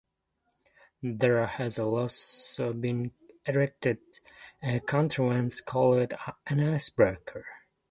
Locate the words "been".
2.73-3.11